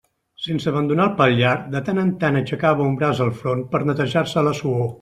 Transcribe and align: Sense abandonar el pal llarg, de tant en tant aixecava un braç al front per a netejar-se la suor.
Sense 0.43 0.69
abandonar 0.69 1.05
el 1.09 1.19
pal 1.19 1.33
llarg, 1.41 1.67
de 1.75 1.81
tant 1.89 2.03
en 2.05 2.09
tant 2.23 2.39
aixecava 2.41 2.89
un 2.93 2.97
braç 3.03 3.21
al 3.27 3.33
front 3.43 3.63
per 3.75 3.83
a 3.85 3.89
netejar-se 3.91 4.49
la 4.49 4.57
suor. 4.63 4.85